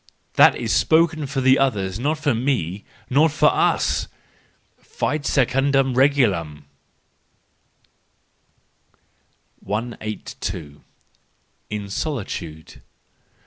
That 0.33 0.55
is 0.55 0.73
spoken 0.73 1.27
for 1.27 1.41
the 1.41 1.59
others; 1.59 1.99
not 1.99 2.17
for 2.17 2.33
me, 2.33 2.85
not 3.11 3.31
for 3.31 3.53
us! 3.53 4.07
—Fit 4.79 5.27
secundum 5.27 5.93
regulamP 5.93 6.63
182. 9.59 10.81
In 11.69 11.87
Solitude. 11.87 12.81